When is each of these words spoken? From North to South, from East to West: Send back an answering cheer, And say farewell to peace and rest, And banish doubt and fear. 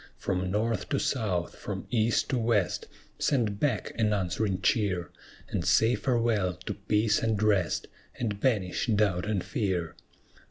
From 0.17 0.49
North 0.49 0.89
to 0.89 0.99
South, 0.99 1.55
from 1.55 1.85
East 1.91 2.27
to 2.31 2.39
West: 2.39 2.87
Send 3.19 3.59
back 3.59 3.91
an 3.99 4.13
answering 4.13 4.59
cheer, 4.61 5.11
And 5.49 5.63
say 5.63 5.93
farewell 5.93 6.55
to 6.65 6.73
peace 6.73 7.19
and 7.21 7.39
rest, 7.43 7.85
And 8.17 8.39
banish 8.39 8.87
doubt 8.87 9.27
and 9.27 9.43
fear. 9.43 9.95